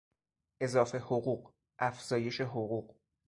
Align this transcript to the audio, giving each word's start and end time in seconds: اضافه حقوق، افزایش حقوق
اضافه 0.61 0.99
حقوق، 0.99 1.53
افزایش 1.79 2.41
حقوق 2.41 2.95